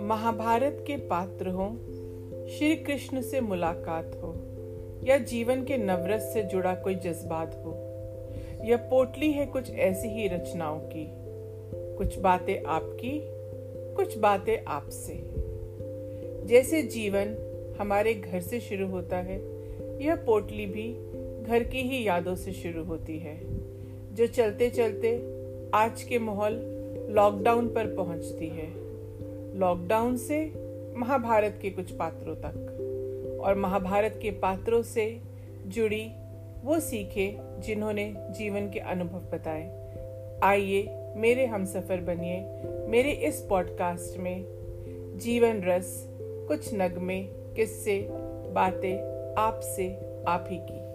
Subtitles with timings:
[0.00, 1.68] महाभारत के पात्र हो,
[2.48, 4.34] श्री कृष्ण से मुलाकात हो,
[5.04, 7.70] या जीवन के नवरस से जुड़ा कोई जज्बात हो।
[8.64, 11.08] यह पोटली है कुछ ऐसी ही रचनाओं की।
[11.96, 13.20] कुछ बातें आपकी,
[13.94, 15.22] कुछ बातें आपसे।
[16.46, 17.36] जैसे जीवन
[17.80, 19.38] हमारे घर से शुरू होता है,
[20.04, 20.92] यह पोटली भी
[21.44, 23.68] घर की ही यादों से शुरू होती है।
[24.18, 25.16] जो चलते चलते
[25.74, 26.52] आज के माहौल
[27.10, 28.72] लॉकडाउन पर पहुँचती है।
[29.58, 30.52] लॉकडाउन से
[30.96, 35.20] महाभारत के कुछ पात्रों तक और महाभारत के पात्रों से
[35.66, 36.10] जुड़ी
[36.64, 39.92] वो सीखे जिन्होंने जीवन के अनुभव बताए।
[40.42, 44.44] आइए, मेरे हम सफ़र बनिए, मेरे इस पॉडकास्ट में।
[45.18, 48.08] जीवन रस, कुछ नगमे, किस्से,
[48.54, 48.94] बातें
[49.38, 49.88] आपसे
[50.28, 50.87] आप ही की।